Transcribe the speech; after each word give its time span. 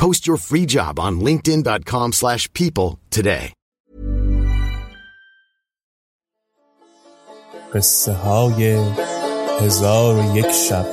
Post 0.00 0.26
your 0.26 0.38
free 0.38 0.66
job 0.66 0.98
on 0.98 1.20
linkedin.com/people 1.20 2.12
slash 2.12 2.52
people 2.52 2.98
today. 3.10 3.52
قصه 7.74 8.12
های 8.12 8.78
هزار 9.60 10.16
و 10.16 10.36
یک 10.36 10.50
شب 10.50 10.86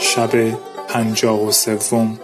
شب 0.00 0.58
پنجاه 0.88 1.42
و 1.42 1.52
سوم 1.52 2.18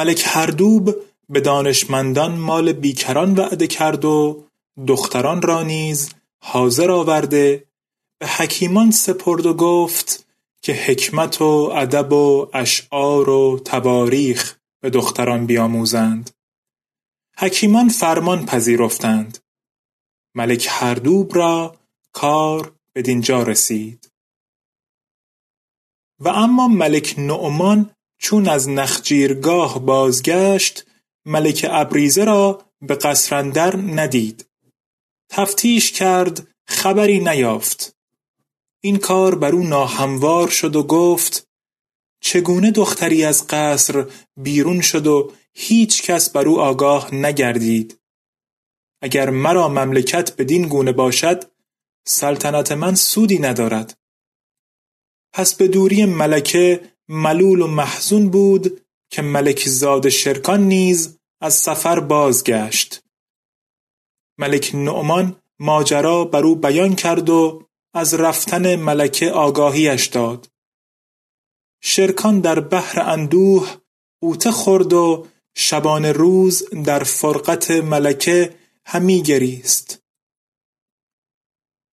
ملک 0.00 0.22
هردوب 0.26 0.94
به 1.28 1.40
دانشمندان 1.40 2.38
مال 2.38 2.72
بیکران 2.72 3.34
وعده 3.34 3.66
کرد 3.66 4.04
و 4.04 4.44
دختران 4.86 5.42
را 5.42 5.62
نیز 5.62 6.14
حاضر 6.42 6.90
آورده. 6.90 7.64
به 8.20 8.26
حکیمان 8.26 8.90
سپرد 8.90 9.46
و 9.46 9.54
گفت 9.54 10.26
که 10.62 10.72
حکمت 10.72 11.42
و 11.42 11.72
ادب 11.74 12.12
و 12.12 12.50
اشعار 12.54 13.30
و 13.30 13.58
تواریخ 13.64 14.56
به 14.82 14.90
دختران 14.90 15.46
بیاموزند. 15.46 16.30
حکیمان 17.38 17.88
فرمان 17.88 18.46
پذیرفتند. 18.46 19.38
ملک 20.34 20.66
هردوب 20.70 21.34
را 21.34 21.76
کار 22.12 22.72
بدینجا 22.94 23.42
رسید. 23.42 24.10
و 26.20 26.28
اما 26.28 26.68
ملک 26.68 27.14
نعمان 27.18 27.90
چون 28.22 28.48
از 28.48 28.68
نخجیرگاه 28.68 29.86
بازگشت 29.86 30.86
ملک 31.26 31.66
ابریزه 31.70 32.24
را 32.24 32.62
به 32.82 32.94
قصر 32.94 33.36
اندر 33.36 33.76
ندید. 33.76 34.46
تفتیش 35.30 35.92
کرد 35.92 36.48
خبری 36.66 37.20
نیافت. 37.20 37.96
این 38.80 38.96
کار 38.96 39.34
بر 39.34 39.52
او 39.52 39.62
ناهموار 39.62 40.48
شد 40.48 40.76
و 40.76 40.82
گفت 40.82 41.48
چگونه 42.20 42.70
دختری 42.70 43.24
از 43.24 43.46
قصر 43.46 44.06
بیرون 44.36 44.80
شد 44.80 45.06
و 45.06 45.32
هیچ 45.54 46.02
کس 46.02 46.30
بر 46.30 46.48
او 46.48 46.60
آگاه 46.60 47.14
نگردید؟ 47.14 48.00
اگر 49.02 49.30
مرا 49.30 49.68
مملکت 49.68 50.36
بدین 50.36 50.68
گونه 50.68 50.92
باشد 50.92 51.44
سلطنت 52.06 52.72
من 52.72 52.94
سودی 52.94 53.38
ندارد. 53.38 53.98
پس 55.32 55.54
به 55.54 55.68
دوری 55.68 56.04
ملکه 56.04 56.90
ملول 57.12 57.60
و 57.60 57.66
محزون 57.66 58.28
بود 58.28 58.86
که 59.10 59.22
ملک 59.22 59.68
زاد 59.68 60.08
شرکان 60.08 60.60
نیز 60.62 61.18
از 61.40 61.54
سفر 61.54 62.00
بازگشت. 62.00 63.02
ملک 64.38 64.70
نعمان 64.74 65.36
ماجرا 65.60 66.24
بر 66.24 66.44
او 66.44 66.56
بیان 66.56 66.94
کرد 66.94 67.30
و 67.30 67.66
از 67.94 68.14
رفتن 68.14 68.76
ملکه 68.76 69.30
آگاهیش 69.30 70.06
داد. 70.06 70.48
شرکان 71.82 72.40
در 72.40 72.60
بحر 72.60 73.00
اندوه 73.00 73.76
غوطه 74.22 74.50
خورد 74.50 74.92
و 74.92 75.26
شبانه 75.54 76.12
روز 76.12 76.64
در 76.84 77.04
فرقت 77.04 77.70
ملکه 77.70 78.56
همی 78.86 79.22
گریست. 79.22 80.02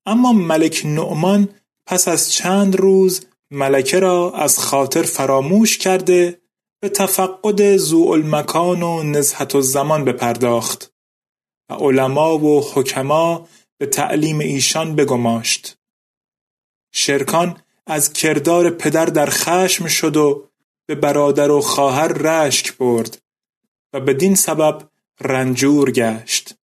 اما 0.05 0.33
ملک 0.33 0.81
نعمان 0.85 1.49
پس 1.85 2.07
از 2.07 2.31
چند 2.31 2.75
روز 2.75 3.25
ملکه 3.51 3.99
را 3.99 4.31
از 4.31 4.59
خاطر 4.59 5.03
فراموش 5.03 5.77
کرده 5.77 6.41
به 6.79 6.89
تفقد 6.89 7.77
ذوالمکان 7.77 8.83
و 8.83 9.03
نزهت 9.03 9.55
الزمان 9.55 10.05
بپرداخت 10.05 10.93
و 11.69 11.73
علما 11.73 12.37
و 12.37 12.71
حکما 12.73 13.47
به 13.77 13.85
تعلیم 13.85 14.39
ایشان 14.39 14.95
بگماشت. 14.95 15.77
شرکان 16.91 17.61
از 17.85 18.13
کردار 18.13 18.69
پدر 18.69 19.05
در 19.05 19.29
خشم 19.29 19.87
شد 19.87 20.17
و 20.17 20.49
به 20.85 20.95
برادر 20.95 21.51
و 21.51 21.61
خواهر 21.61 22.07
رشک 22.07 22.77
برد 22.77 23.21
و 23.93 23.99
بدین 23.99 24.35
سبب 24.35 24.89
رنجور 25.21 25.91
گشت. 25.91 26.55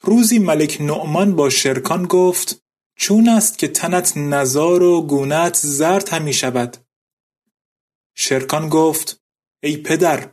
روزی 0.00 0.38
ملک 0.38 0.80
نعمان 0.80 1.36
با 1.36 1.50
شرکان 1.50 2.06
گفت 2.06 2.63
چون 2.96 3.28
است 3.28 3.58
که 3.58 3.68
تنت 3.68 4.16
نزار 4.16 4.82
و 4.82 5.02
گونه‌ات 5.02 5.56
زرد 5.56 6.08
همی 6.08 6.32
شود. 6.32 6.76
شرکان 8.16 8.68
گفت 8.68 9.20
ای 9.62 9.76
پدر 9.76 10.30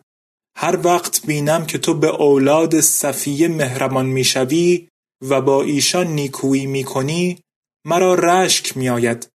هر 0.56 0.80
وقت 0.88 1.26
بینم 1.26 1.66
که 1.66 1.78
تو 1.78 1.94
به 1.94 2.08
اولاد 2.08 2.80
صفیه 2.80 3.48
مهربان 3.48 4.06
می‌شوی 4.06 4.88
و 5.22 5.42
با 5.42 5.64
ایشان 5.64 6.08
نیکویی 6.08 6.66
می‌کنی 6.66 7.40
مرا 7.86 8.16
رشک 8.16 8.78
میآید 8.78 9.30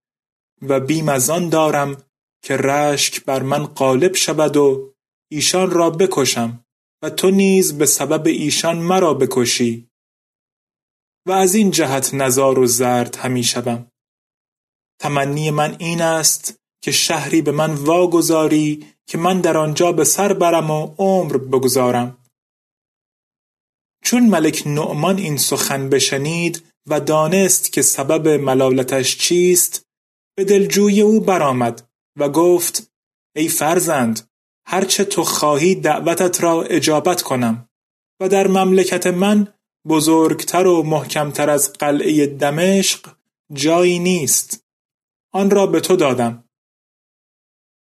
و 0.63 0.81
بیم 0.81 1.09
از 1.09 1.31
آن 1.31 1.49
دارم 1.49 2.03
که 2.43 2.57
رشک 2.57 3.25
بر 3.25 3.43
من 3.43 3.67
غالب 3.67 4.15
شود 4.15 4.57
و 4.57 4.95
ایشان 5.31 5.71
را 5.71 5.91
بکشم 5.91 6.65
و 7.03 7.11
تو 7.11 7.31
نیز 7.31 7.79
به 7.79 7.87
سبب 7.87 8.27
ایشان 8.27 8.79
مرا 8.79 9.15
بکشی. 9.15 9.89
و 11.27 11.33
از 11.33 11.55
این 11.55 11.71
جهت 11.71 12.15
نزار 12.15 12.59
و 12.59 12.67
زرد 12.67 13.17
همی 13.17 13.45
شوم. 13.45 13.91
تمنی 15.01 15.51
من 15.51 15.77
این 15.79 16.03
است 16.03 16.57
که 16.83 16.91
شهری 16.91 17.43
به 17.43 17.53
من 17.53 17.75
واگذاری 17.75 18.87
که 19.07 19.19
من 19.19 19.41
در 19.41 19.57
آنجا 19.57 19.93
به 19.93 20.05
سر 20.05 20.33
برم 20.33 20.71
و 20.71 20.95
عمر 20.99 21.37
بگذارم. 21.37 22.19
چون 24.05 24.27
ملک 24.27 24.63
نعمان 24.67 25.19
این 25.19 25.37
سخن 25.37 25.89
بشنید 25.89 26.73
و 26.87 27.01
دانست 27.01 27.73
که 27.73 27.83
سبب 27.83 28.29
ملالتش 28.29 29.17
چیست 29.17 29.87
به 30.37 30.45
دلجوی 30.45 31.01
او 31.01 31.21
برآمد 31.21 31.89
و 32.19 32.29
گفت 32.29 32.91
ای 33.37 33.49
فرزند 33.49 34.29
هرچه 34.67 35.05
تو 35.05 35.25
خواهی 35.25 35.75
دعوتت 35.75 36.43
را 36.43 36.63
اجابت 36.63 37.23
کنم 37.23 37.69
و 38.21 38.29
در 38.29 38.47
مملکت 38.47 39.07
من 39.07 39.55
بزرگتر 39.89 40.67
و 40.67 40.83
محکمتر 40.83 41.51
از 41.51 41.73
قلعه 41.73 42.27
دمشق 42.27 43.09
جایی 43.53 43.99
نیست. 43.99 44.65
آن 45.33 45.51
را 45.51 45.67
به 45.67 45.81
تو 45.81 45.97
دادم. 45.97 46.45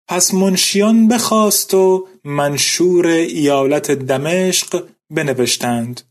پس 0.07 0.33
منشیان 0.33 1.07
بخواست 1.07 1.73
و 1.73 2.07
منشور 2.23 3.07
ایالت 3.07 3.91
دمشق 3.91 4.87
بنوشتند. 5.09 6.01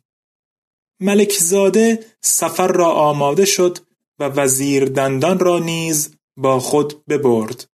ملکزاده 1.01 2.05
سفر 2.21 2.69
را 2.69 2.93
آماده 2.93 3.45
شد 3.45 3.79
و 4.19 4.25
وزیر 4.25 4.85
دندان 4.85 5.39
را 5.39 5.59
نیز 5.59 6.15
با 6.37 6.61
خود 6.61 7.05
ببرد. 7.07 7.69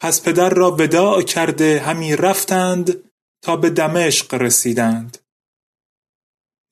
پس 0.00 0.22
پدر 0.22 0.50
را 0.50 0.70
وداع 0.70 1.22
کرده 1.22 1.78
همی 1.78 2.16
رفتند 2.16 3.10
تا 3.42 3.56
به 3.56 3.70
دمشق 3.70 4.34
رسیدند. 4.34 5.18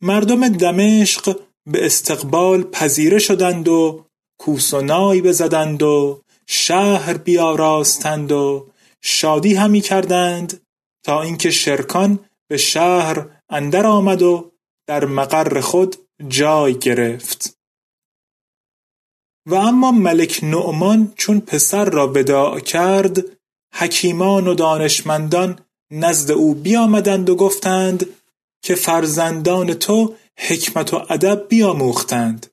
مردم 0.06 0.48
دمشق 0.48 1.40
به 1.66 1.86
استقبال 1.86 2.62
پذیره 2.62 3.18
شدند 3.18 3.68
و 3.68 4.04
کوس 4.38 4.74
و 4.74 4.80
نای 4.80 5.22
بزدند 5.22 5.82
و 5.82 6.22
شهر 6.46 7.16
بیاراستند 7.16 8.32
و 8.32 8.70
شادی 9.02 9.54
همی 9.54 9.80
کردند 9.80 10.60
تا 11.04 11.22
اینکه 11.22 11.50
شرکان 11.50 12.18
به 12.48 12.56
شهر 12.56 13.26
اندر 13.50 13.86
آمد 13.86 14.22
و 14.22 14.50
در 14.86 15.04
مقر 15.04 15.60
خود 15.60 15.96
جای 16.28 16.78
گرفت. 16.78 17.58
و 19.46 19.54
اما 19.54 19.92
ملک 19.92 20.40
نعمان 20.42 21.12
چون 21.16 21.40
پسر 21.40 21.84
را 21.84 22.08
وداع 22.08 22.60
کرد 22.60 23.24
حکیمان 23.74 24.48
و 24.48 24.54
دانشمندان 24.54 25.58
نزد 25.90 26.30
او 26.30 26.54
بیامدند 26.54 27.30
و 27.30 27.36
گفتند 27.36 28.06
که 28.66 28.74
فرزندان 28.74 29.74
تو 29.74 30.14
حکمت 30.36 30.94
و 30.94 30.96
ادب 30.96 31.48
بیاموختند. 31.48 32.46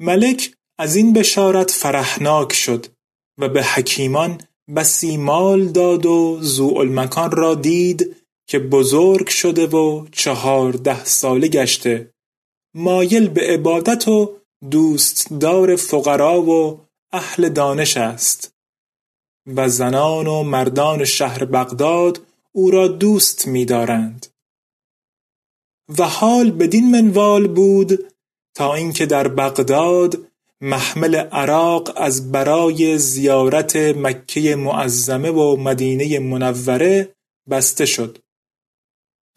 ملک 0.00 0.54
از 0.78 0.96
این 0.96 1.12
بشارت 1.12 1.70
فرحناک 1.70 2.52
شد 2.52 2.86
و 3.38 3.48
به 3.48 3.62
حکیمان 3.62 4.40
بسی 4.76 5.16
مال 5.16 5.68
داد 5.68 6.06
و 6.06 6.40
المکان 6.76 7.30
را 7.30 7.54
دید 7.54 8.16
که 8.46 8.58
بزرگ 8.58 9.28
شده 9.28 9.66
و 9.66 10.06
چهارده 10.12 11.04
ساله 11.04 11.48
گشته. 11.48 12.14
مایل 12.74 13.28
به 13.28 13.40
عبادت 13.40 14.08
و 14.08 14.36
دوستدار 14.70 15.76
فقرا 15.76 16.42
و 16.42 16.80
اهل 17.12 17.48
دانش 17.48 17.96
است. 17.96 18.54
و 19.46 19.68
زنان 19.68 20.26
و 20.26 20.42
مردان 20.42 21.04
شهر 21.04 21.44
بغداد 21.44 22.20
او 22.52 22.70
را 22.70 22.88
دوست 22.88 23.46
می‌دارند. 23.46 24.33
و 25.98 26.08
حال 26.08 26.50
بدین 26.50 26.90
منوال 26.90 27.48
بود 27.48 28.12
تا 28.54 28.74
اینکه 28.74 29.06
در 29.06 29.28
بغداد 29.28 30.18
محمل 30.60 31.14
عراق 31.14 31.92
از 31.96 32.32
برای 32.32 32.98
زیارت 32.98 33.76
مکه 33.76 34.56
معظمه 34.56 35.30
و 35.30 35.56
مدینه 35.56 36.18
منوره 36.18 37.14
بسته 37.50 37.86
شد. 37.86 38.18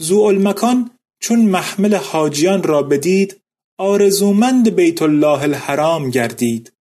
ذوالمکان 0.01 0.91
چون 1.19 1.39
محمل 1.39 1.95
حاجیان 1.95 2.63
را 2.63 2.83
بدید 2.83 3.41
آرزومند 3.79 4.75
بیت 4.75 5.01
الله 5.01 5.41
الحرام 5.41 6.09
گردید 6.09 6.73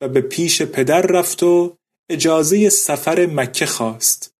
و 0.00 0.08
به 0.08 0.20
پیش 0.20 0.62
پدر 0.62 1.02
رفت 1.02 1.42
و 1.42 1.76
اجازه 2.10 2.68
سفر 2.68 3.26
مکه 3.26 3.66
خواست. 3.66 4.34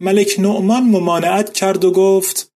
ملک 0.00 0.36
نعمان 0.38 0.82
ممانعت 0.82 1.52
کرد 1.52 1.84
و 1.84 1.92
گفت 1.92 2.51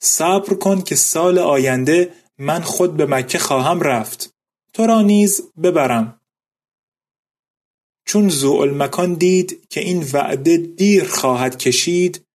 صبر 0.00 0.54
کن 0.54 0.82
که 0.82 0.96
سال 0.96 1.38
آینده 1.38 2.14
من 2.38 2.60
خود 2.60 2.96
به 2.96 3.06
مکه 3.06 3.38
خواهم 3.38 3.80
رفت. 3.80 4.34
تو 4.72 4.86
را 4.86 5.02
نیز 5.02 5.42
ببرم. 5.62 6.20
چون 8.06 8.28
ذوالمکان 8.28 9.14
دید 9.14 9.68
که 9.68 9.80
این 9.80 10.06
وعده 10.12 10.56
دیر 10.56 11.04
خواهد 11.04 11.58
کشید 11.58 12.26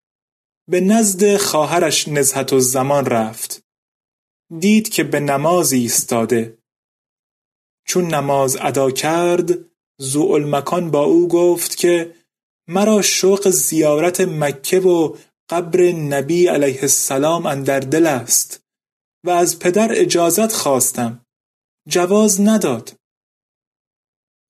به 0.67 0.81
نزد 0.81 1.37
خواهرش 1.37 2.07
نزهت 2.07 2.53
الزمان 2.53 3.05
رفت. 3.05 3.63
دید 4.59 4.89
که 4.89 5.03
به 5.03 5.19
نماز 5.19 5.71
ایستاده. 5.73 6.57
چون 7.85 8.07
نماز 8.07 8.57
ادا 8.61 8.91
کرد 8.91 9.71
ذوالمکان 10.01 10.91
با 10.91 11.03
او 11.03 11.27
گفت 11.27 11.77
که 11.77 12.15
مرا 12.67 13.01
شوق 13.01 13.49
زیارت 13.49 14.21
مکه 14.21 14.79
و 14.79 15.15
قبر 15.51 15.81
نبی 15.91 16.47
علیه 16.47 16.81
السلام 16.81 17.45
اندر 17.45 17.79
دل 17.79 18.07
است 18.07 18.63
و 19.25 19.29
از 19.29 19.59
پدر 19.59 19.89
اجازت 19.91 20.53
خواستم. 20.53 21.25
جواز 21.87 22.41
نداد. 22.41 22.95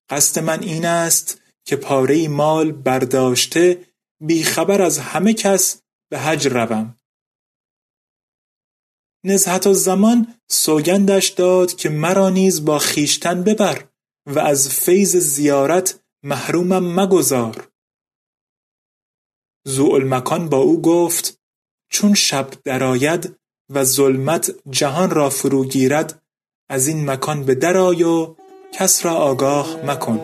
قصد 0.10 0.40
من 0.42 0.64
این 0.64 0.86
است 0.86 1.42
که 1.66 1.76
پاره 1.76 2.28
مال 2.28 2.72
برداشته 2.72 3.86
بیخبر 4.22 4.82
از 4.82 5.00
همه 5.00 5.34
کس 5.34 5.82
به 6.12 6.20
حج 6.20 6.48
روم. 6.48 6.96
نزهت 9.26 9.74
زمان 9.74 10.36
سوگندش 10.50 11.28
داد 11.28 11.74
که 11.74 11.90
مرا 11.90 12.30
نیز 12.30 12.66
با 12.66 12.80
خیشتن 12.80 13.44
ببر 13.44 13.88
و 14.26 14.40
از 14.40 14.70
فیض 14.70 15.16
زیارت 15.16 16.00
محرومم 16.24 17.00
مگذار. 17.00 17.71
ذوالمکان 19.68 20.50
با 20.50 20.58
او 20.58 20.82
گفت 20.82 21.40
چون 21.90 22.14
شب 22.14 22.48
درآید 22.66 23.36
و 23.70 23.84
ظلمت 23.84 24.56
جهان 24.70 25.10
را 25.10 25.30
فرو 25.30 25.66
گیرد 25.66 26.22
از 26.70 26.88
این 26.88 27.10
مکان 27.10 27.44
به 27.44 27.56
درآی 27.56 28.04
و 28.04 28.36
کس 28.74 29.06
را 29.06 29.12
آگاه 29.12 29.86
مکن. 29.86 30.22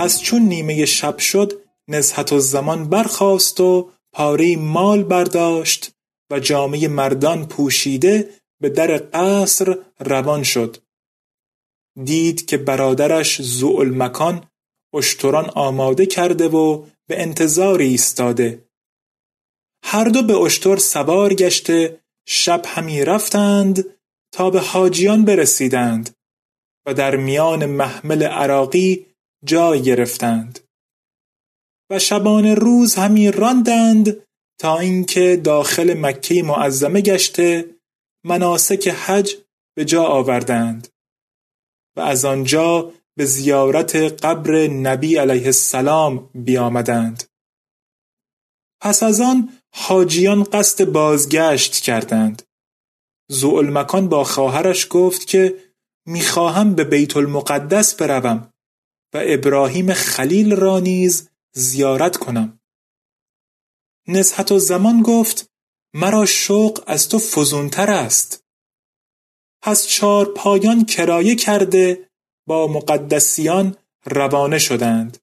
پس 0.00 0.20
چون 0.20 0.42
نیمه 0.42 0.84
شب 0.84 1.18
شد 1.18 1.62
نزهت 1.88 2.32
الزمان 2.32 2.88
برخاست 2.88 3.60
و 3.60 3.90
پاره 4.12 4.56
مال 4.56 5.04
برداشت 5.04 5.92
و 6.30 6.40
جامعه 6.40 6.88
مردان 6.88 7.48
پوشیده 7.48 8.30
به 8.60 8.68
در 8.68 9.02
قصر 9.12 9.78
روان 9.98 10.42
شد. 10.42 10.76
دید 12.04 12.46
که 12.46 12.56
برادرش 12.56 13.42
ذوالمکان 13.42 14.50
اشتران 14.94 15.50
آماده 15.50 16.06
کرده 16.06 16.48
و 16.48 16.86
به 17.08 17.22
انتظار 17.22 17.80
ایستاده. 17.80 18.68
هر 19.84 20.04
دو 20.04 20.22
به 20.22 20.36
اشتر 20.36 20.76
سوار 20.76 21.34
گشته 21.34 22.00
شب 22.26 22.62
همی 22.66 23.04
رفتند 23.04 23.84
تا 24.32 24.50
به 24.50 24.60
حاجیان 24.60 25.24
برسیدند 25.24 26.16
و 26.86 26.94
در 26.94 27.16
میان 27.16 27.66
محمل 27.66 28.22
عراقی 28.22 29.09
جای 29.44 29.82
گرفتند 29.82 30.58
و 31.90 31.98
شبان 31.98 32.46
روز 32.46 32.94
همی 32.94 33.30
راندند 33.30 34.22
تا 34.60 34.78
اینکه 34.78 35.40
داخل 35.44 35.94
مکه 35.98 36.42
معظمه 36.42 37.00
گشته 37.00 37.74
مناسک 38.24 38.88
حج 38.88 39.34
به 39.76 39.84
جا 39.84 40.04
آوردند 40.04 40.88
و 41.96 42.00
از 42.00 42.24
آنجا 42.24 42.92
به 43.16 43.24
زیارت 43.24 43.96
قبر 43.96 44.66
نبی 44.66 45.16
علیه 45.16 45.44
السلام 45.44 46.30
بیامدند. 46.34 47.24
پس 48.82 49.02
از 49.02 49.20
آن 49.20 49.48
حاجیان 49.74 50.42
قصد 50.42 50.84
بازگشت 50.84 51.74
کردند. 51.74 52.42
ذوالمکان 53.32 54.08
با 54.08 54.24
خواهرش 54.24 54.86
گفت 54.90 55.26
که 55.26 55.58
می‌خواهم 56.06 56.74
به 56.74 56.84
بیت 56.84 57.16
المقدس 57.16 57.94
بروم 57.94 58.49
و 59.14 59.22
ابراهیم 59.26 59.92
خلیل 59.92 60.56
را 60.56 60.78
نیز 60.78 61.30
زیارت 61.54 62.16
کنم. 62.16 62.60
نزهت 64.08 64.58
زمان 64.58 65.02
گفت 65.02 65.50
مرا 65.94 66.26
شوق 66.26 66.84
از 66.86 67.08
تو 67.08 67.18
فزونتر 67.18 67.90
است. 67.90 68.44
پس 69.62 69.86
چار 69.86 70.34
پایان 70.34 70.84
کرایه 70.84 71.34
کرده 71.34 72.10
با 72.46 72.66
مقدسیان 72.66 73.76
روانه 74.04 74.58
شدند. 74.58 75.18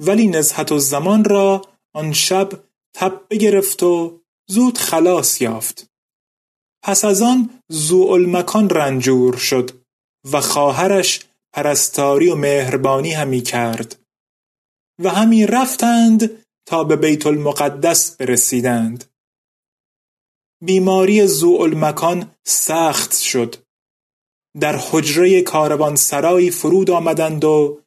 ولی 0.00 0.28
نزهت 0.28 0.78
زمان 0.78 1.24
را 1.24 1.62
آن 1.94 2.12
شب 2.12 2.64
تب 2.94 3.26
بگرفت 3.30 3.82
و 3.82 4.20
زود 4.48 4.78
خلاص 4.78 5.40
یافت. 5.40 5.90
پس 6.82 7.04
از 7.04 7.22
آن 7.22 7.60
ذوالمکان 7.72 8.70
رنجور 8.70 9.36
شد 9.36 9.70
و 10.32 10.40
خواهرش 10.40 11.20
پرستاری 11.54 12.28
و 12.28 12.34
مهربانی 12.34 13.12
همی 13.12 13.40
کرد 13.40 14.00
و 14.98 15.10
همی 15.10 15.46
رفتند 15.46 16.44
تا 16.66 16.84
به 16.84 16.96
بیت 16.96 17.26
المقدس 17.26 18.16
برسیدند. 18.16 19.04
بیماری 20.62 21.20
مکان 21.74 22.30
سخت 22.44 23.18
شد. 23.18 23.56
در 24.60 24.76
حجره 24.76 25.42
کاروانسرایی 25.42 26.50
فرود 26.50 26.90
آمدند 26.90 27.44
و 27.44 27.80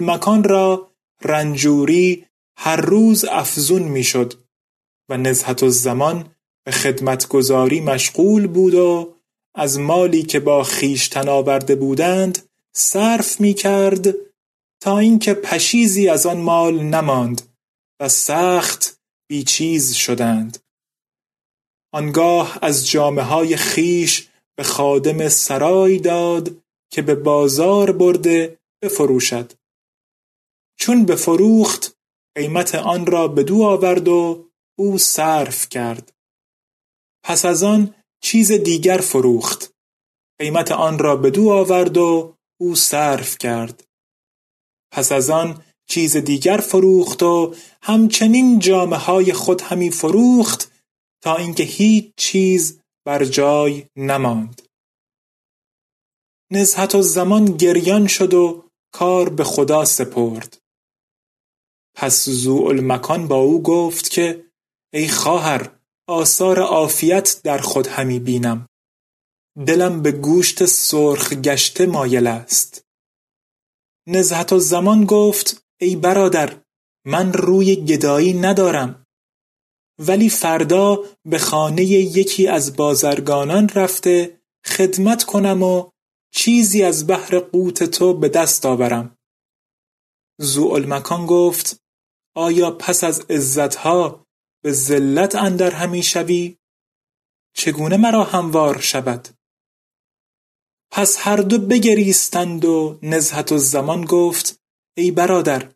مکان 0.00 0.44
را 0.44 0.90
رنجوری 1.22 2.26
هر 2.56 2.76
روز 2.76 3.24
افزون 3.24 3.82
می‌شد 3.82 4.34
و 5.08 5.16
نزهت 5.16 5.62
الزمان 5.62 6.34
به 6.64 6.72
خدمتگزاری 6.72 7.80
مشغول 7.80 8.46
بود 8.46 8.74
و 8.74 9.14
از 9.54 9.78
مالی 9.78 10.22
که 10.22 10.40
با 10.40 10.64
خویشتن 10.64 11.28
آورده 11.28 11.76
بودند 11.76 12.46
صرف 12.78 13.40
می 13.40 13.54
کرد 13.54 14.06
تا 14.82 14.98
اینکه 14.98 15.34
پشیزی 15.34 16.08
از 16.08 16.26
آن 16.26 16.40
مال 16.40 16.82
نماند 16.82 17.56
و 18.00 18.08
سخت 18.08 19.00
بیچیز 19.30 19.94
شدند. 19.94 20.58
آنگاه 21.92 22.58
از 22.62 22.90
جامه 22.90 23.22
های 23.22 23.56
خیش 23.56 24.28
به 24.56 24.64
خادم 24.64 25.28
سرای 25.28 25.98
داد 25.98 26.56
که 26.92 27.02
به 27.02 27.14
بازار 27.14 27.92
برده 27.92 28.58
بفروشد. 28.82 29.52
چون 30.78 31.04
بفروخت 31.04 31.96
قیمت 32.36 32.74
آن 32.74 33.06
را 33.06 33.28
بدو 33.28 33.62
آورد 33.62 34.08
و 34.08 34.48
او 34.78 34.98
صرف 34.98 35.68
کرد. 35.68 36.12
پس 37.24 37.44
از 37.44 37.62
آن 37.62 37.94
چیز 38.22 38.52
دیگر 38.52 38.98
فروخت. 38.98 39.74
قیمت 40.40 40.72
آن 40.72 40.98
را 40.98 41.16
بدو 41.16 41.50
آورد 41.50 41.96
و 41.96 42.36
او 42.60 42.74
صرف 42.74 43.38
کرد. 43.38 43.84
پس 44.92 45.12
از 45.12 45.30
آن 45.30 45.62
چیز 45.88 46.16
دیگر 46.16 46.56
فروخت 46.56 47.22
و 47.22 47.54
همچنین 47.82 48.58
جامه 48.58 48.96
های 48.96 49.32
خود 49.32 49.60
همی 49.60 49.90
فروخت 49.90 50.72
تا 51.22 51.36
اینکه 51.36 51.62
هیچ 51.62 52.12
چیز 52.16 52.80
بر 53.06 53.24
جای 53.24 53.86
نماند. 53.96 54.62
نزهت 56.52 56.94
زمان 57.02 57.44
گریان 57.44 58.06
شد 58.06 58.34
و 58.34 58.64
کار 58.92 59.28
به 59.28 59.44
خدا 59.44 59.84
سپرد. 59.84 60.58
پس 61.94 62.28
مکان 62.82 63.28
با 63.28 63.36
او 63.36 63.62
گفت 63.62 64.10
که 64.10 64.44
ای 64.92 65.08
خواهر 65.08 65.78
آثار 66.08 66.60
عافیت 66.60 67.40
در 67.44 67.58
خود 67.58 67.86
همی 67.86 68.18
بینم. 68.18 68.66
دلم 69.64 70.02
به 70.02 70.12
گوشت 70.12 70.64
سرخ 70.64 71.32
گشته 71.32 71.86
مایل 71.86 72.26
است. 72.26 72.84
نزهت 74.06 74.52
زمان 74.58 75.04
گفت 75.04 75.66
ای 75.80 75.96
برادر 75.96 76.60
من 77.06 77.32
روی 77.32 77.76
گدایی 77.76 78.32
ندارم. 78.32 79.06
ولی 79.98 80.28
فردا 80.28 81.04
به 81.24 81.38
خانه 81.38 81.84
یکی 81.84 82.48
از 82.48 82.76
بازرگانان 82.76 83.68
رفته 83.68 84.40
خدمت 84.66 85.24
کنم 85.24 85.62
و 85.62 85.90
چیزی 86.32 86.82
از 86.82 87.06
بحر 87.06 87.38
قوت 87.38 87.84
تو 87.84 88.14
به 88.14 88.28
دست 88.28 88.66
آورم. 88.66 89.16
مکان 90.86 91.26
گفت 91.26 91.76
آیا 92.36 92.70
پس 92.70 93.04
از 93.04 93.20
عزتها 93.30 94.26
به 94.62 94.72
ذلت 94.72 95.34
اندر 95.34 95.70
همی 95.70 96.02
شوی؟ 96.02 96.56
چگونه 97.54 97.96
مرا 97.96 98.24
هموار 98.24 98.80
شود؟ 98.80 99.35
پس 100.96 101.16
هر 101.18 101.36
دو 101.36 101.58
بگریستند 101.58 102.64
و 102.64 102.98
نزهت 103.02 103.56
زمان 103.56 104.04
گفت 104.04 104.60
ای 104.96 105.10
برادر 105.10 105.72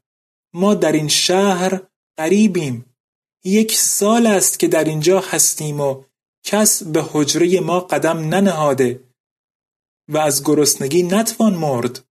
ما 0.55 0.75
در 0.75 0.93
این 0.93 1.09
شهر 1.09 1.81
غریبیم. 2.19 2.95
یک 3.45 3.77
سال 3.77 4.27
است 4.27 4.59
که 4.59 4.69
در 4.69 4.85
اینجا 4.85 5.21
هستیم 5.21 5.81
و 5.81 6.05
کس 6.45 6.83
به 6.83 7.05
حجره 7.13 7.61
ما 7.61 7.81
قدم 7.81 8.19
ننهاده 8.19 9.05
و 10.09 10.19
از 10.19 10.45
گرسنگی 10.45 11.03
نتوان 11.03 11.55
مرد. 11.55 12.05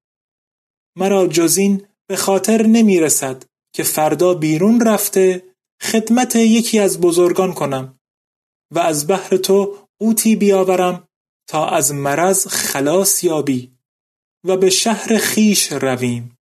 مرا 0.95 1.27
جز 1.27 1.57
این 1.57 1.87
به 2.07 2.15
خاطر 2.15 2.65
نمی 2.65 2.99
رسد 2.99 3.43
که 3.73 3.83
فردا 3.83 4.33
بیرون 4.33 4.81
رفته 4.81 5.43
خدمت 5.81 6.35
یکی 6.35 6.79
از 6.79 7.01
بزرگان 7.01 7.53
کنم 7.53 7.99
و 8.71 8.79
از 8.79 9.07
بحر 9.07 9.37
تو 9.37 9.77
قوتی 9.99 10.35
بیاورم 10.35 11.08
تا 11.49 11.67
از 11.67 11.93
مرض 11.93 12.47
خلاص 12.47 13.23
یابی 13.23 13.71
و 14.45 14.57
به 14.57 14.69
شهر 14.69 15.17
خیش 15.17 15.71
رویم. 15.71 16.37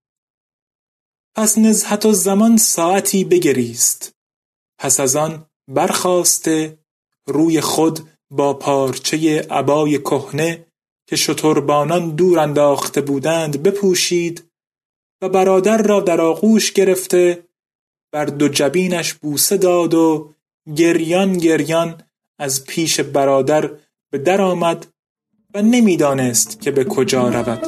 پس 1.36 1.58
نزهت 1.58 2.06
و 2.06 2.14
زمان 2.14 2.58
ساعتی 2.58 3.24
بگریست. 3.24 4.16
پس 4.80 5.00
از 5.00 5.16
آن 5.16 5.46
برخواسته 5.68 6.78
روی 7.28 7.62
خود 7.62 8.00
با 8.32 8.54
پارچه 8.54 9.48
عبای 9.50 9.98
کهنه 9.98 10.66
که 11.10 11.16
شتربانان 11.16 12.16
دور 12.16 12.40
انداخته 12.40 13.02
بودند 13.02 13.64
بپوشید 13.64 14.52
و 15.22 15.30
برادر 15.30 15.78
را 15.78 16.00
در 16.00 16.22
آغوش 16.22 16.72
گرفته 16.72 17.48
بر 18.14 18.26
دو 18.26 18.48
جبینش 18.48 19.14
بوسه 19.14 19.58
داد 19.58 19.94
و 19.94 20.34
گریان 20.76 21.38
گریان 21.38 22.04
از 22.40 22.66
پیش 22.66 23.00
برادر 23.00 23.80
به 24.12 24.18
در 24.18 24.42
آمد 24.42 24.88
و 25.58 25.62
نمی‌دانست 25.62 26.62
که 26.62 26.72
به 26.72 26.84
کجا 26.84 27.30
رود. 27.30 27.68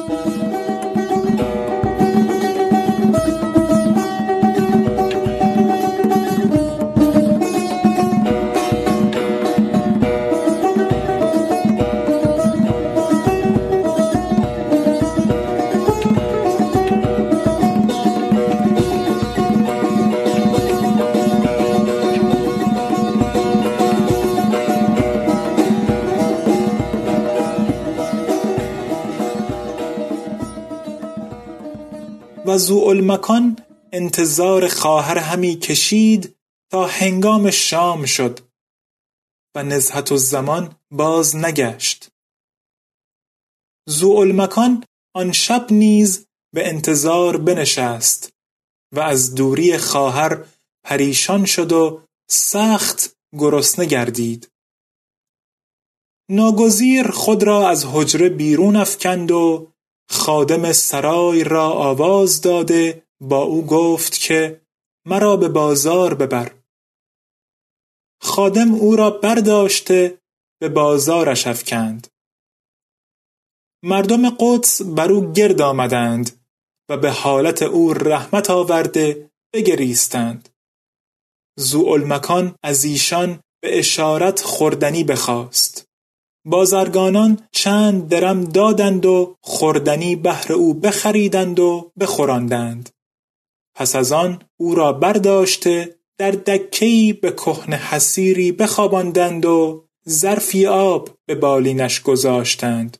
و 32.60 32.62
ذوالمکان 32.62 33.56
انتظار 33.92 34.68
خواهر 34.68 35.18
همی 35.18 35.58
کشید 35.58 36.36
تا 36.70 36.86
هنگام 36.86 37.50
شام 37.50 38.04
شد 38.04 38.40
و 39.54 39.62
نزهت 39.62 40.12
الزمان 40.12 40.76
باز 40.90 41.36
نگشت. 41.36 42.08
ذوالمکان 43.90 44.84
آن 45.14 45.32
شب 45.32 45.66
نیز 45.70 46.26
به 46.54 46.68
انتظار 46.68 47.36
بنشست 47.36 48.32
و 48.94 49.00
از 49.00 49.34
دوری 49.34 49.78
خواهر 49.78 50.44
پریشان 50.84 51.44
شد 51.44 51.72
و 51.72 52.02
سخت 52.30 53.16
گرسنه 53.38 53.86
گردید. 53.86 54.48
ناگزیر 56.30 57.10
خود 57.10 57.42
را 57.42 57.68
از 57.68 57.86
حجره 57.86 58.28
بیرون 58.28 58.76
افکند 58.76 59.30
و 59.30 59.69
خادم 60.10 60.72
سرای 60.72 61.44
را 61.44 61.70
آواز 61.70 62.40
داده 62.40 63.06
با 63.20 63.42
او 63.42 63.66
گفت 63.66 64.20
که 64.20 64.60
مرا 65.06 65.36
به 65.36 65.48
بازار 65.48 66.14
ببر. 66.14 66.54
خادم 68.22 68.74
او 68.74 68.96
را 68.96 69.10
برداشته 69.10 70.18
به 70.60 70.68
بازارش 70.68 71.46
افکند. 71.46 72.06
مردم 73.82 74.30
قدس 74.30 74.82
بر 74.82 75.12
او 75.12 75.32
گرد 75.32 75.60
آمدند 75.60 76.44
و 76.88 76.96
به 76.96 77.10
حالت 77.10 77.62
او 77.62 77.92
رحمت 77.92 78.50
آورده 78.50 79.30
بگریستند. 79.54 80.48
زوالمکان 81.58 82.54
از 82.62 82.84
ایشان 82.84 83.40
به 83.62 83.78
اشارت 83.78 84.40
خوردنی 84.42 85.04
بخواست. 85.04 85.89
بازرگانان 86.44 87.48
چند 87.52 88.08
درم 88.08 88.44
دادند 88.44 89.06
و 89.06 89.36
خوردنی 89.40 90.16
بهر 90.16 90.52
او 90.52 90.74
بخریدند 90.74 91.60
و 91.60 91.92
بخوراندند. 92.00 92.90
پس 93.74 93.96
از 93.96 94.12
آن 94.12 94.42
او 94.56 94.74
را 94.74 94.92
برداشته 94.92 96.00
در 96.18 96.30
دکهای 96.30 97.12
به 97.12 97.30
کهن 97.30 97.72
حسیری 97.72 98.52
بخواباندند 98.52 99.46
و 99.46 99.84
ظرفی 100.08 100.66
آب 100.66 101.10
به 101.26 101.34
بالینش 101.34 102.02
گذاشتند. 102.02 102.96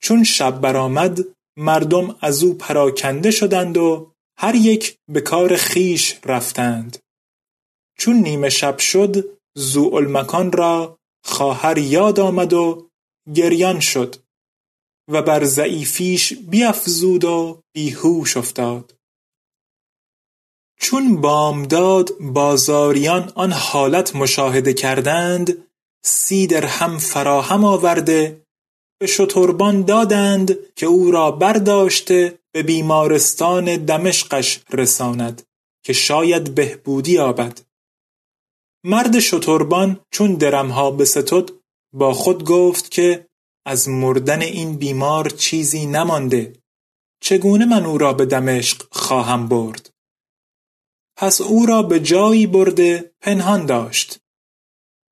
چون 0.00 0.24
شب 0.24 0.60
برآمد 0.60 1.18
مردم 1.56 2.16
از 2.20 2.42
او 2.42 2.54
پراکنده 2.54 3.30
شدند 3.30 3.76
و 3.76 4.12
هر 4.36 4.54
یک 4.54 4.98
به 5.08 5.20
کار 5.20 5.56
خیش 5.56 6.18
رفتند. 6.24 6.98
چون 7.98 8.16
نیمه 8.16 8.48
شب 8.48 8.78
شد 8.78 9.38
زوالمکان 9.54 10.52
را 10.52 10.98
خواهر 11.24 11.78
یاد 11.78 12.20
آمد 12.20 12.52
و 12.52 12.90
گریان 13.34 13.80
شد 13.80 14.16
و 15.08 15.22
بر 15.22 15.44
ضعیفیش 15.44 16.32
بیافزود 16.32 17.24
و 17.24 17.60
بیهوش 17.74 18.36
افتاد. 18.36 18.94
چون 20.80 21.20
بامداد 21.20 22.18
بازاریان 22.20 23.32
آن 23.34 23.52
حالت 23.52 24.16
مشاهده 24.16 24.74
کردند 24.74 25.66
سی 26.04 26.46
درهم 26.46 26.98
فراهم 26.98 27.64
آورده 27.64 28.44
به 29.00 29.06
شتربان 29.06 29.82
دادند 29.82 30.74
که 30.74 30.86
او 30.86 31.10
را 31.10 31.30
برداشته 31.30 32.38
به 32.52 32.62
بیمارستان 32.62 33.76
دمشقش 33.76 34.60
رساند 34.72 35.42
که 35.84 35.92
شاید 35.92 36.54
بهبودی 36.54 37.12
یابد. 37.12 37.60
مرد 38.84 39.18
شتربان 39.18 40.00
چون 40.10 40.34
درمها 40.34 40.90
بستد 40.90 41.50
با 41.92 42.14
خود 42.14 42.44
گفت 42.44 42.90
که 42.90 43.28
از 43.66 43.88
مردن 43.88 44.42
این 44.42 44.76
بیمار 44.76 45.30
چیزی 45.30 45.86
نمانده. 45.86 46.52
چگونه 47.20 47.64
من 47.64 47.86
او 47.86 47.98
را 47.98 48.12
به 48.12 48.26
دمشق 48.26 48.86
خواهم 48.92 49.48
برد؟ 49.48 49.90
پس 51.16 51.40
او 51.40 51.66
را 51.66 51.82
به 51.82 52.00
جایی 52.00 52.46
برده 52.46 53.14
پنهان 53.20 53.66
داشت. 53.66 54.18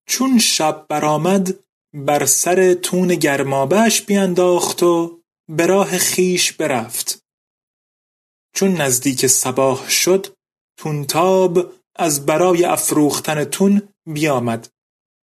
چون 0.09 0.39
شب 0.39 0.87
برآمد 0.89 1.59
بر 1.95 2.27
سر 2.27 2.75
تون 2.75 3.09
گرمابهش 3.09 4.01
بینداخت 4.01 4.83
و 4.83 5.21
به 5.49 5.67
راه 5.67 5.99
خیش 5.99 6.53
برفت. 6.53 7.23
چون 8.55 8.73
نزدیک 8.73 9.27
صباح 9.27 9.89
شد 9.89 10.27
تونتاب 10.79 11.82
از 11.97 12.27
برای 12.27 12.65
افروختن 12.65 13.45
تون 13.45 13.89
بیامد. 14.07 14.69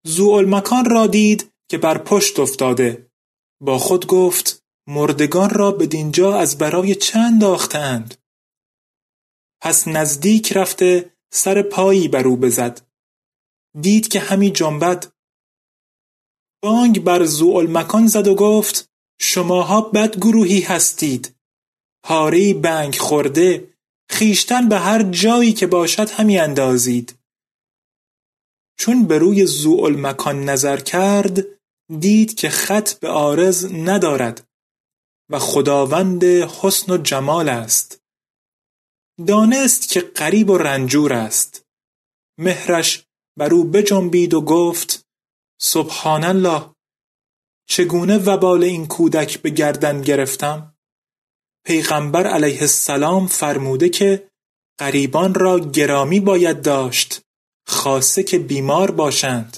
زوالمکان 0.05 0.85
را 0.85 1.07
دید 1.07 1.51
که 1.69 1.77
بر 1.77 1.97
پشت 1.97 2.39
افتاده. 2.39 3.11
با 3.61 3.77
خود 3.77 4.07
گفت 4.07 4.63
مردگان 4.87 5.49
را 5.49 5.71
به 5.71 5.85
دینجا 5.85 6.37
از 6.37 6.57
برای 6.57 6.95
چند 6.95 7.33
انداختند 7.33 8.15
پس 9.61 9.87
نزدیک 9.87 10.53
رفته 10.53 11.17
سر 11.33 11.61
پایی 11.61 12.07
بر 12.07 12.27
او 12.27 12.37
بزد. 12.37 12.81
دید 13.81 14.07
که 14.07 14.19
همی 14.19 14.51
جنبد. 14.51 15.13
بانگ 16.63 17.03
بر 17.03 17.25
زوالمکان 17.25 18.07
زد 18.07 18.27
و 18.27 18.35
گفت 18.35 18.89
شماها 19.21 19.81
بد 19.81 20.17
گروهی 20.17 20.61
هستید. 20.61 21.35
پاره 22.03 22.53
بنگ 22.53 22.95
خورده 22.95 23.74
خیشتن 24.09 24.69
به 24.69 24.79
هر 24.79 25.03
جایی 25.03 25.53
که 25.53 25.67
باشد 25.67 26.09
همی 26.09 26.39
اندازید. 26.39 27.19
چون 28.79 29.07
به 29.07 29.17
روی 29.17 29.45
زوالمکان 29.45 30.43
نظر 30.43 30.77
کرد 30.77 31.39
دید 31.99 32.35
که 32.35 32.49
خط 32.49 32.93
به 32.93 33.07
عارض 33.07 33.65
ندارد 33.73 34.47
و 35.29 35.39
خداوند 35.39 36.23
حسن 36.23 36.93
و 36.93 36.97
جمال 36.97 37.49
است. 37.49 38.01
دانست 39.27 39.89
که 39.89 40.01
غریب 40.01 40.49
و 40.49 40.57
رنجور 40.57 41.13
است. 41.13 41.65
مهرش 42.39 43.05
بر 43.37 43.53
او 43.53 43.63
بجنبید 43.63 44.33
و 44.33 44.41
گفت 44.41 45.05
سبحان 45.61 46.23
الله 46.23 46.75
چگونه 47.69 48.17
وبال 48.17 48.63
این 48.63 48.87
کودک 48.87 49.41
به 49.41 49.49
گردن 49.49 50.01
گرفتم؟ 50.01 50.74
پیغمبر 51.65 52.27
علیه 52.27 52.61
السلام 52.61 53.27
فرموده 53.27 53.89
که 53.89 54.29
غریبان 54.79 55.33
را 55.33 55.59
گرامی 55.59 56.19
باید 56.19 56.61
داشت 56.61 57.21
خاصه 57.67 58.23
که 58.23 58.39
بیمار 58.39 58.91
باشند. 58.91 59.57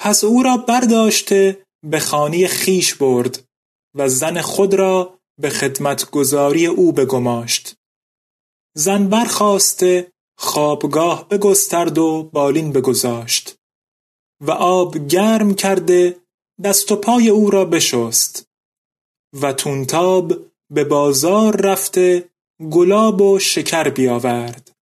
پس 0.00 0.24
او 0.24 0.42
را 0.42 0.56
برداشته 0.56 1.66
به 1.84 2.00
خانه 2.00 2.46
خیش 2.46 2.94
برد 2.94 3.44
و 3.94 4.08
زن 4.08 4.40
خود 4.40 4.74
را 4.74 5.18
به 5.40 5.50
خدمتگزاری 5.50 6.66
او 6.66 6.92
بگماشت. 6.92 7.74
زن 8.76 9.08
برخواسته 9.08 10.12
خوابگاه 10.38 11.28
بگسترد 11.28 11.98
و 11.98 12.30
بالین 12.32 12.72
بگذاشت 12.72 13.56
و 14.40 14.50
آب 14.50 14.98
گرم 15.08 15.54
کرده 15.54 16.20
دست 16.64 16.92
و 16.92 16.96
پای 16.96 17.28
او 17.28 17.50
را 17.50 17.64
بشست 17.64 18.48
و 19.40 19.52
تونتاب 19.52 20.47
به 20.70 20.84
بازار 20.84 21.56
رفته 21.56 22.30
گلاب 22.70 23.20
و 23.20 23.38
شکر 23.38 23.88
بیاورد. 23.88 24.72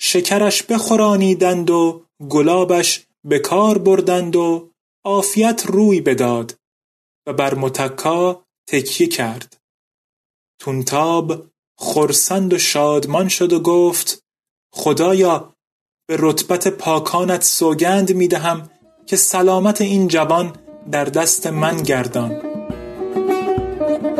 شکرش 0.00 0.62
بخورانیدند 0.62 1.70
و 1.70 2.04
گلابش 2.28 3.06
به 3.24 3.38
کار 3.38 3.78
بردند 3.78 4.36
و 4.36 4.70
عافیت 5.04 5.62
روی 5.66 6.00
بداد 6.00 6.54
و 7.26 7.32
بر 7.32 7.54
متکا 7.54 8.44
تکیه 8.68 9.06
کرد. 9.06 9.56
تونتاب 10.60 11.46
خرسند 11.78 12.52
و 12.52 12.58
شادمان 12.58 13.28
شد 13.28 13.52
و 13.52 13.60
گفت 13.60 14.24
خدایا 14.74 15.54
به 16.08 16.16
رتبت 16.18 16.68
پاکانت 16.68 17.42
سوگند 17.42 18.12
می 18.12 18.28
دهم 18.28 18.70
که 19.06 19.16
سلامت 19.16 19.80
این 19.80 20.08
جوان 20.08 20.56
در 20.90 21.04
دست 21.04 21.46
من 21.46 21.82
گردان. 21.82 22.53